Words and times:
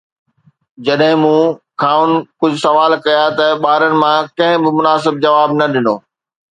جڏهن 0.85 1.15
مون 1.21 1.41
کانئن 1.81 2.11
ڪجهه 2.41 2.63
سوال 2.65 2.91
ڪيا 3.05 3.23
ته 3.37 3.47
ٻارن 3.63 3.93
مان 4.01 4.19
ڪنهن 4.37 4.61
به 4.63 4.69
مناسب 4.79 5.13
جواب 5.23 5.49
نه 5.59 5.65
ڏنو 5.73 5.95